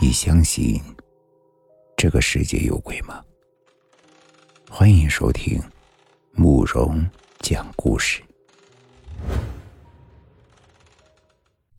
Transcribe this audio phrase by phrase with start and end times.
[0.00, 0.80] 你相信
[1.96, 3.20] 这个世界有鬼吗？
[4.70, 5.60] 欢迎收听
[6.34, 7.04] 慕容
[7.40, 8.22] 讲故事。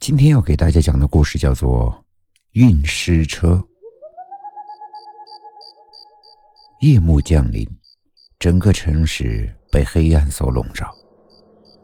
[0.02, 1.90] 今天要给大家讲的故事叫做
[2.52, 3.52] 《运尸车》。
[6.82, 7.66] 夜幕降临，
[8.38, 10.94] 整个城市被黑暗所笼罩，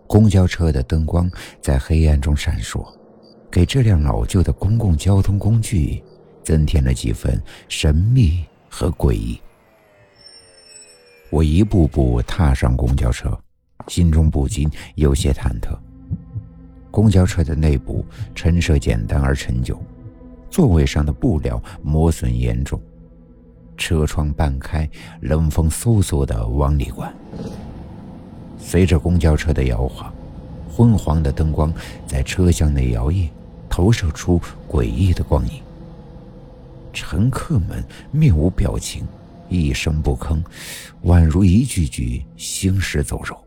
[0.05, 1.31] 公交车的灯光
[1.61, 2.85] 在黑暗中闪烁，
[3.49, 6.03] 给这辆老旧的公共交通工具。
[6.45, 9.41] 增添了几分神秘和诡异。
[11.31, 13.37] 我一步步踏上公交车，
[13.87, 15.75] 心中不禁有些忐忑。
[16.91, 19.77] 公交车的内部陈设简单而陈旧，
[20.49, 22.79] 座位上的布料磨损严重，
[23.75, 24.87] 车窗半开，
[25.21, 27.13] 冷风嗖嗖的往里灌。
[28.57, 30.13] 随着公交车的摇晃，
[30.71, 31.73] 昏黄的灯光
[32.07, 33.27] 在车厢内摇曳，
[33.67, 35.61] 投射出诡异的光影。
[36.95, 39.05] 乘客们面无表情，
[39.49, 40.41] 一声不吭，
[41.03, 43.37] 宛如一具具行尸走肉。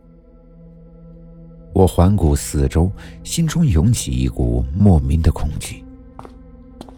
[1.72, 2.92] 我环顾四周，
[3.24, 5.82] 心中涌起一股莫名的恐惧。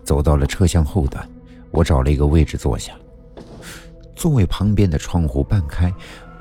[0.02, 1.26] 走到了车厢后端，
[1.70, 2.92] 我找了一个位置坐下。
[4.16, 5.92] 座位旁边的窗户半开，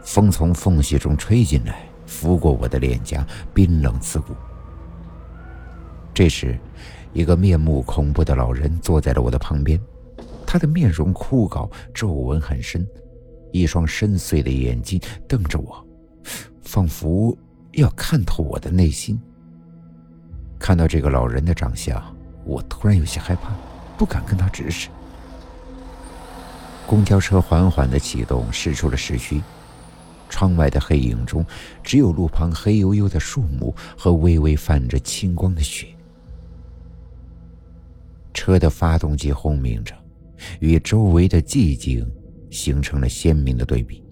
[0.03, 4.33] 风从缝隙中吹进来，拂过我的脸颊，冰冷刺骨。
[6.13, 6.57] 这时，
[7.13, 9.79] 一个面目恐怖的老人坐在了我的旁边。
[10.52, 12.83] 他的面容枯槁，皱纹很深，
[13.52, 15.86] 一双深邃的眼睛瞪着我，
[16.64, 17.38] 仿佛
[17.73, 19.22] 要看透我的内心。
[20.58, 22.03] 看到这个老人的长相，
[22.45, 23.53] 我突然有些害怕，
[23.95, 24.89] 不敢跟他直视。
[26.88, 29.44] 公交车缓缓的启动，驶出了市区。
[30.30, 31.45] 窗外的黑影中，
[31.84, 35.89] 只有路旁黑黝黝的树木和微微泛着青光的雪。
[38.34, 39.94] 车的发动机轰鸣着。
[40.59, 42.05] 与周围的寂静
[42.51, 44.03] 形成了鲜明的对比。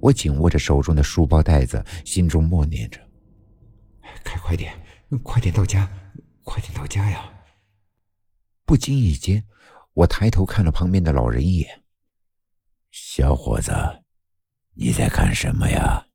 [0.00, 3.00] 我紧握着手中的书包带子，心中默念着
[4.24, 4.74] ：“开快点，
[5.22, 5.88] 快点到家，
[6.42, 7.32] 快点到家呀！”
[8.66, 9.44] 不经意间，
[9.94, 11.84] 我抬头看了旁边的老人一眼
[12.90, 13.72] ：“小伙子，
[14.74, 16.06] 你在看什么呀？”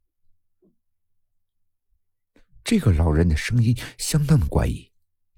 [2.64, 4.92] 这个老人的声音相当的怪异，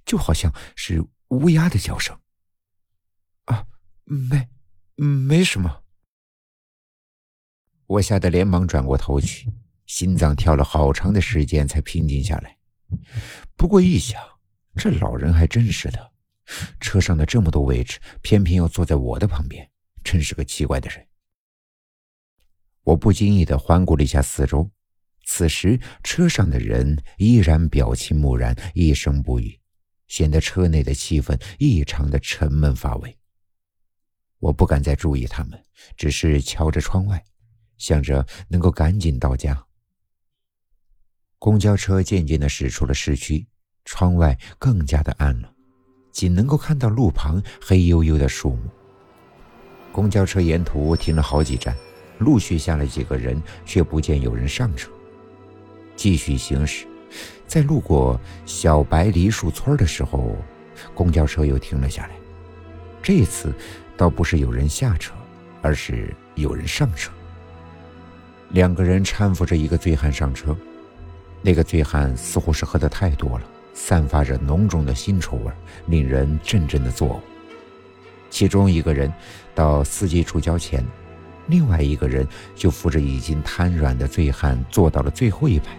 [0.03, 2.19] 就好像是乌鸦的叫声。
[3.49, 3.67] 啊
[4.05, 4.47] 没，
[4.95, 5.83] 没什么。
[7.85, 9.51] 我吓得连忙转过头去，
[9.85, 12.57] 心脏跳了好长的时间才平静下来。
[13.55, 14.19] 不过一想，
[14.75, 16.11] 这老人还真是的，
[16.79, 19.69] 车上的这么多位置，偏偏要坐在我的旁边，
[20.03, 21.07] 真是个奇怪的人。
[22.83, 24.71] 我不经意的环顾了一下四周，
[25.25, 29.59] 此时车上的人依然表情木然，一声不语，
[30.07, 33.18] 显得车内的气氛异常的沉闷乏味。
[34.39, 35.61] 我不敢再注意他们，
[35.97, 37.23] 只是瞧着窗外，
[37.77, 39.65] 想着能够赶紧到家。
[41.37, 43.47] 公交车渐渐的驶出了市区，
[43.85, 45.53] 窗外更加的暗了，
[46.11, 48.69] 仅能够看到路旁黑黝黝的树木。
[49.91, 51.75] 公交车沿途停了好几站，
[52.19, 54.91] 陆续下来几个人，却不见有人上车。
[55.95, 56.85] 继续行驶，
[57.47, 60.35] 在路过小白梨树村的时候，
[60.93, 62.18] 公交车又停了下来。
[63.01, 63.53] 这次。
[63.97, 65.13] 倒不是有人下车，
[65.61, 67.11] 而是有人上车。
[68.51, 70.55] 两个人搀扶着一个醉汉上车，
[71.41, 75.51] 那个醉汉似乎是喝的太多了，散发着浓重的腥臭味，
[75.87, 77.19] 令人阵阵的作呕。
[78.29, 79.11] 其中一个人
[79.53, 80.81] 到司机处交钱，
[81.47, 85.77] 另外一个人就扶着已经瘫软的醉汉坐到了最后一排。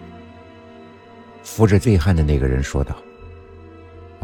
[1.41, 2.95] 扶着醉汉的那个人说道：“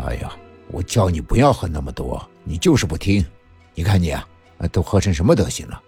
[0.05, 0.31] 哎呀，
[0.71, 3.25] 我叫你不要喝那么多，你就是不听。”
[3.73, 4.27] 你看你啊，
[4.71, 5.81] 都喝成什么德行了？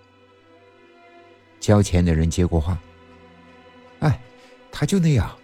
[1.60, 2.80] 交钱的人接过话
[4.00, 4.22] ：“哎，
[4.72, 5.36] 他就那样，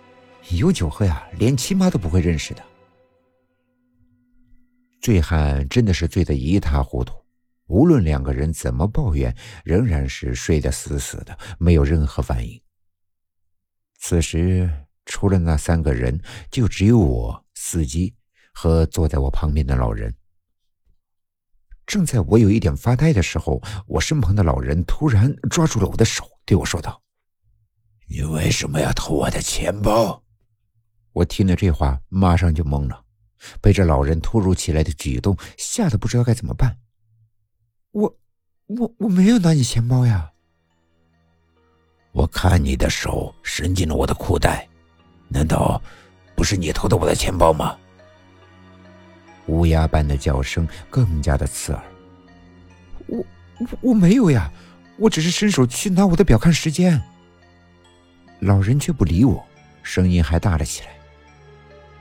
[0.52, 2.64] 有酒喝呀，连亲妈都不会认识的。”
[5.02, 7.14] 醉汉真的是醉得一塌糊涂，
[7.68, 12.60] 无论两个人怎么抱怨，仍然是睡得死死的，没有任何反应。
[14.00, 14.70] 此时，
[15.06, 16.20] 除了那三个人，
[16.52, 18.14] 就只有我、司机
[18.56, 20.16] 和坐在我旁边的老人。
[21.86, 27.00] 正在我有一点发呆的时候，我身旁的老人突然抓住了我的手，对我说道
[28.10, 30.24] ：“你为什么要偷我的钱包？”
[31.14, 33.04] 我听了这话，马上就懵了，
[33.62, 36.76] 被这老人突如其来的举动吓得不知道该怎么办。
[37.92, 38.18] 我、
[38.66, 40.32] 我、我没有拿你钱包呀！
[42.14, 44.68] 我看你的手伸进了我的裤袋，
[45.28, 45.80] 难道
[46.36, 47.78] 不是你偷的我的钱包吗？
[49.48, 51.84] 乌鸦般的叫声更加的刺耳。
[53.08, 53.26] 我
[53.60, 54.52] 我我没有呀，
[54.98, 57.02] 我只是伸手去拿我的表看时间。
[58.40, 59.44] 老人却不理我，
[59.84, 60.90] 声音还大了起来。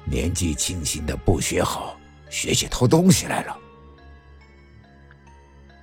[0.04, 1.96] 年纪轻轻的不学好，
[2.28, 3.56] 学起偷东西来了。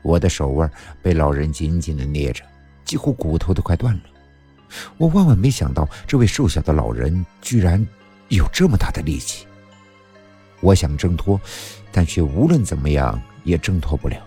[0.04, 0.70] 我的手腕
[1.02, 2.44] 被老人紧紧的捏着，
[2.84, 4.02] 几乎骨头都快断了。
[4.98, 7.86] 我万万没想到，这位瘦小的老人居然
[8.30, 9.46] 有这么大的力气。
[10.62, 11.40] 我想挣脱，
[11.92, 14.18] 但却无论怎么样也挣脱不了。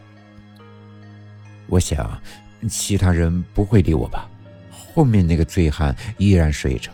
[1.66, 2.20] 我想，
[2.68, 4.28] 其他人不会理我吧？
[4.70, 6.90] 后面那个醉汉依然睡着，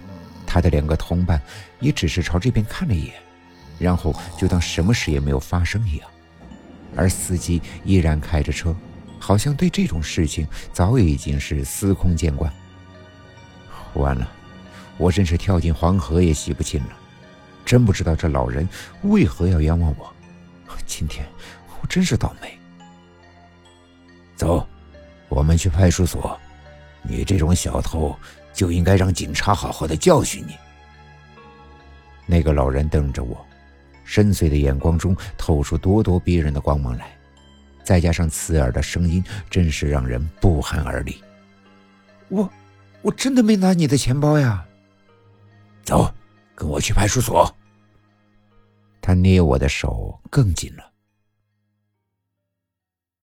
[0.47, 1.41] 他的两个同伴
[1.81, 3.15] 也只是朝这边看了一眼，
[3.79, 6.09] 然后就当什么事也没有发生一样。
[6.97, 8.75] 而司机依然开着车，
[9.19, 12.53] 好像对这种事情早已经是司空见惯。
[13.95, 14.29] 完了，
[14.99, 17.00] 我真是跳进黄河也洗不清了。
[17.71, 18.69] 真不知道这老人
[19.03, 20.13] 为何要冤枉我。
[20.87, 21.25] 今天
[21.81, 22.59] 我真是倒霉。
[24.35, 24.67] 走，
[25.29, 26.37] 我们去派出所。
[27.01, 28.13] 你这种小偷
[28.53, 30.57] 就应该让警察好好的教训你。
[32.27, 33.47] 那个老人瞪着我，
[34.03, 37.17] 深邃的眼光中透出咄咄逼人的光芒来，
[37.85, 41.23] 再加上刺耳的声音，真是让人不寒而栗。
[42.31, 42.51] 我，
[43.01, 44.67] 我真的没拿你的钱包呀。
[45.85, 46.13] 走，
[46.57, 47.49] 跟我去派出所。
[49.01, 50.90] 他捏我的手更紧了。